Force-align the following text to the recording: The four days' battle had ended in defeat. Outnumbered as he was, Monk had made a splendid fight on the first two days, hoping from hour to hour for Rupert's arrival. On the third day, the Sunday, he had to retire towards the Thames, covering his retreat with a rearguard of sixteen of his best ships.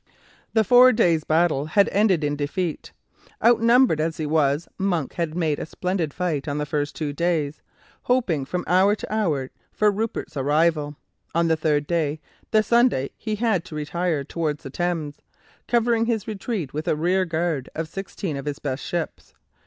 The 0.55 0.63
four 0.63 0.91
days' 0.91 1.25
battle 1.25 1.65
had 1.67 1.87
ended 1.89 2.23
in 2.23 2.35
defeat. 2.35 2.91
Outnumbered 3.45 4.01
as 4.01 4.17
he 4.17 4.25
was, 4.25 4.67
Monk 4.79 5.13
had 5.13 5.35
made 5.35 5.59
a 5.59 5.65
splendid 5.67 6.11
fight 6.11 6.47
on 6.47 6.57
the 6.57 6.65
first 6.65 6.95
two 6.95 7.13
days, 7.13 7.61
hoping 8.05 8.43
from 8.43 8.63
hour 8.65 8.95
to 8.95 9.13
hour 9.13 9.51
for 9.71 9.91
Rupert's 9.91 10.35
arrival. 10.35 10.95
On 11.35 11.49
the 11.49 11.55
third 11.55 11.85
day, 11.85 12.19
the 12.49 12.63
Sunday, 12.63 13.11
he 13.15 13.35
had 13.35 13.63
to 13.65 13.75
retire 13.75 14.23
towards 14.23 14.63
the 14.63 14.71
Thames, 14.71 15.17
covering 15.67 16.07
his 16.07 16.27
retreat 16.27 16.73
with 16.73 16.87
a 16.87 16.95
rearguard 16.95 17.69
of 17.75 17.87
sixteen 17.87 18.35
of 18.37 18.45
his 18.47 18.57
best 18.57 18.83
ships. 18.83 19.35